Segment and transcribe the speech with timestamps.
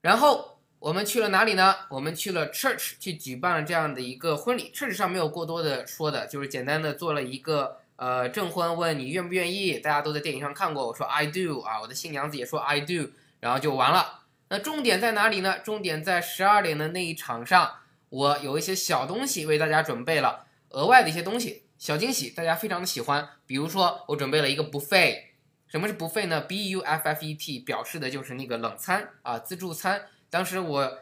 [0.00, 0.49] 然后
[0.80, 1.76] 我们去了哪里呢？
[1.90, 4.72] 我们去了 church 去举办了这样的一个婚礼。
[4.74, 9.74] church 上没有过多的说的，就是简单的做了一个呃证婚，问你愿不愿意。
[9.74, 14.20] 大家都在电影上看过，我说 I do 啊，我的新娘子也说 I do，然后就完了。
[14.48, 15.58] 那重点在哪里呢？
[15.58, 17.72] 重点在十二点的那一场上，
[18.08, 23.28] 我有一些小东西为大家准备了额外的一些东西，小惊喜，大家非常的喜欢。
[23.44, 25.24] 比如说我准备了一个 buffet。
[25.68, 30.06] 什么是 buffet 呢？B U F F E T 表示的就是那个冷餐啊，自助餐。
[30.30, 30.98] 当时我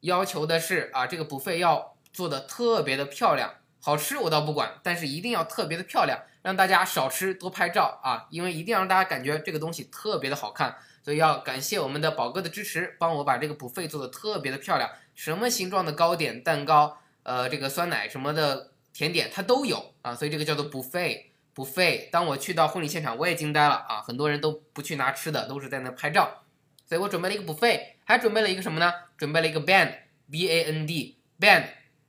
[0.00, 10.76] 要求的是啊，这个 buffet 要做的特别的漂亮，好吃我倒不管，但是一定要特别的漂亮，让大家少吃多拍照啊，因为一定要让大家感觉这个东西特别的好看。
[11.02, 21.26] 所以要感谢我们的宝哥的支持，帮我把这个 buffet 做的特别的漂亮，什么形状的糕点、蛋糕，呃，这个酸奶什么的甜点它都有啊，所以这个叫做 buffet。
[21.52, 22.08] 不费。
[22.12, 24.00] 当我去到婚礼现场，我也惊呆了啊！
[24.00, 26.44] 很多人都不去拿吃的，都是在那拍照。
[26.90, 28.92] 所以我准备了一个补费，还准备了一个什么呢？
[29.16, 31.66] 准备了一个 band，b a n d，band。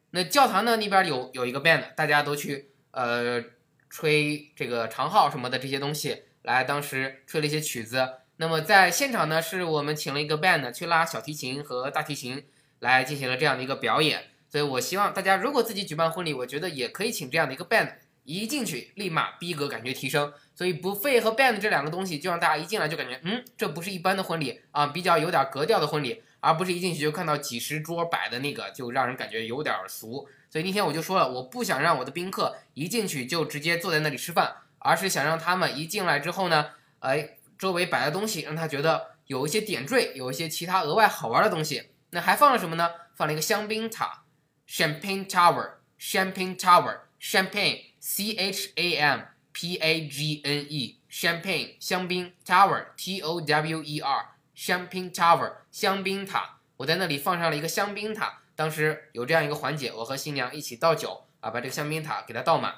[0.10, 3.44] 那教堂呢那边有有一个 band，大家都去呃
[3.92, 8.14] 吹这个长号什么的这些东西，来当时吹了一些曲子。
[8.38, 12.44] 那么在现场呢，是我们请了一个 band 去拉小提琴和大提琴，
[12.80, 14.24] 来进行了这样的一个表演。
[14.50, 17.94] 所以我希望大家如果自己举办婚礼，我觉得也可以请这样的一个 band。
[18.24, 20.32] 一进去立马逼格感觉提升，
[20.62, 30.30] 所以 buffet 和 band 这两个东西就让大家一进来就感觉，嗯，这不是一般的婚礼啊，比较有点格调的婚礼，而不是一进去就看到几十桌摆的那个，就让人感觉有点俗。
[30.52, 36.68] 所以那天我就说了，我不想让我的宾客一进去就直接坐在那里吃饭，而是想让他们一进来之后呢，
[37.00, 41.90] 哎，周围摆的东西让他觉得有一些点缀，有一些其他额外好玩的东西。
[42.12, 42.88] 那还放了什么呢？
[43.16, 44.26] 放了一个香槟塔
[44.70, 47.86] ，Champagne Tower，Champagne Tower，Champagne。
[48.04, 49.20] C H A M
[49.54, 56.60] P A G N E，Champagne 香槟 Tower，T O W E R，Champagne Tower 香槟塔。
[56.78, 58.40] 我在那里放上了一个香槟塔。
[58.56, 62.76] 当时有这样一个环节，我和新娘一起倒酒啊，把这个香槟塔给它倒满。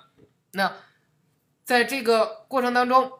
[0.51, 0.72] 那
[1.63, 3.11] 在这个过程当中，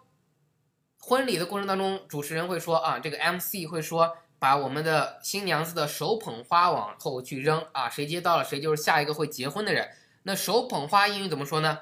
[1.00, 9.90] 婚礼的过程当中，主持人会说啊，这个 M C 会说，把我们的新娘子的手捧花往后去扔啊，谁接到了谁就是下一个会结婚的人。
[10.24, 11.80] 那手捧花英语怎么说呢？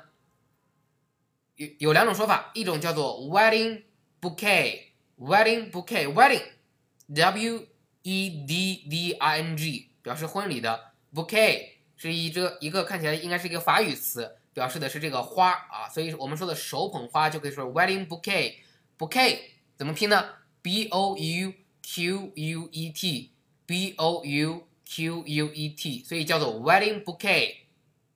[1.56, 3.84] 有有两种说法，一种叫做 wedding
[4.22, 7.68] bouquet，wedding bouquet，wedding，w
[8.04, 19.38] e d d i n g，表示婚礼的 bouquet 是一这一个看起来应该是一个法语词，表示的是这个花啊，所以我们说的手捧花就可以说 wedding bouquet，bouquet
[19.76, 20.30] 怎么拼呢
[20.62, 21.54] ？b o u
[21.84, 27.56] q u e t，b o u q u e t，所以叫做 wedding bouquet。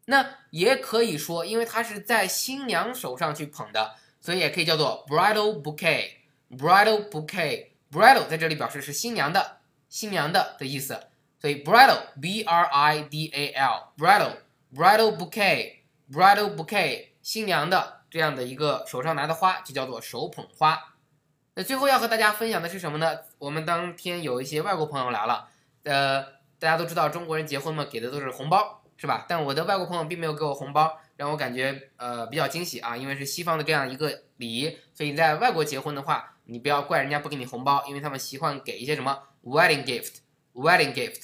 [0.06, 9.58] 那也可以说，因为它是在新娘手上去捧的，所以也可以叫做 bridal bouquet，bridal bouquet，bridal 在这里表示是新娘的，
[9.90, 11.08] 新娘的的意思。
[11.40, 14.38] 所以 bridal b r i d a l bridal
[14.74, 15.76] bridal bouquet
[16.12, 20.96] bridal bouquet 新娘的这样的一个手上拿的花就叫做手捧花。
[21.54, 23.20] 那最后要和大家分享的是什么呢？
[23.38, 25.48] 我们当天有一些外国朋友来了，
[25.84, 26.22] 呃，
[26.58, 29.26] 大家都知道中国人结婚嘛，给的都是红包，是吧？
[29.28, 41.24] 但我的外国朋友并没有给我红包，让我感觉呃比较惊喜啊，因为是西方的这样一个礼仪，所以在外国结婚的话，你不要怪人家不给你红包，因为他们习惯给一些什么 wedding gift，wedding gift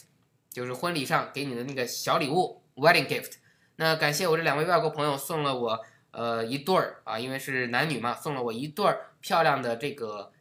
[0.50, 3.34] 就是婚礼上给你的那个小礼物 wedding gift。
[3.76, 5.80] 那感谢我这两位外国朋友送了我
[6.12, 9.08] 呃一对儿啊，因为是男女嘛，送了我一对儿。
[9.24, 10.32] 漂亮的这个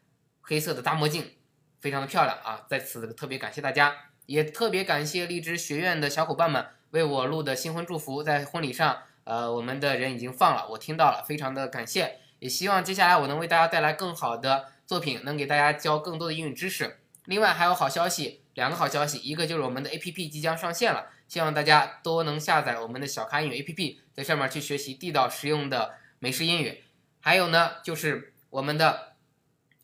[0.40, 1.36] 黑色的大墨镜，
[1.80, 2.64] 非常的漂亮啊！
[2.66, 3.94] 在此特别感谢大家，
[4.30, 12.20] 也特别感谢荔枝学院的小伙伴们为我录的新婚祝福，在婚礼上，呃，我们的人已经放了，我听到了，非常的感谢。
[12.38, 17.00] 也希望接下来我能为大家带来更好的作品，能给大家教更多的英语知识。
[17.24, 26.84] 另外还有好消息，两个好消息，一个就是我们的 APP 即将上线了，希望大家都能下载我们的小咖英语 APP，在上面去学习地道实用的美式英语。
[27.18, 28.34] 还有呢，就是。
[28.50, 29.12] 我们的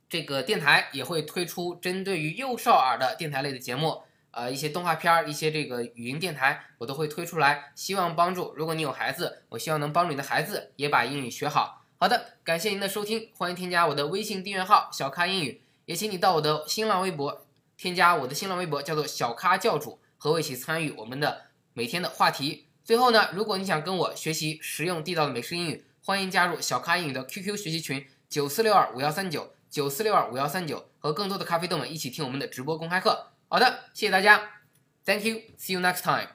[0.08, 4.02] 这个电台也会推出针对于幼少儿的电台类的节目，
[4.36, 8.52] 呃，一些动画片儿，一些这个语音电台，我都会推出来，希望帮助。
[8.54, 11.82] 如果你有孩子，我希望能帮助你的孩子也把英语学好。
[11.96, 17.46] 好的，感谢您的收听，欢迎添加我的微信订阅号“小咖英语”，也请你到我的新浪微博
[17.78, 22.66] 添加我的新浪微博，叫做“小咖教主”，和我一起参与我们的每天的话题。
[22.84, 28.06] 最后呢，如果你想跟我学习实用地道的美式英语，欢迎加入小咖英语的 QQ 学习群。
[28.28, 33.28] 九四六二五幺三九，九四六二五幺三九，和更多的咖啡豆们一起听我们的直播公开课。
[33.48, 34.40] 好的，谢谢大家
[35.04, 36.28] ，Thank you，See you next time。